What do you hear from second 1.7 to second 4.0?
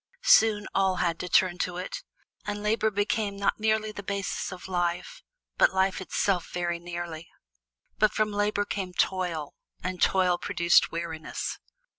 it, and labor became not merely